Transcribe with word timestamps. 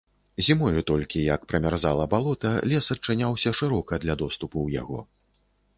Зімою 0.45 0.79
толькі, 0.91 1.21
як 1.33 1.45
прамярзала 1.51 2.09
балота, 2.15 2.55
лес 2.73 2.91
адчыняўся 2.97 3.49
шырока 3.61 3.93
для 4.07 4.13
доступу 4.25 4.55
ў 4.67 4.83
яго. 4.83 4.99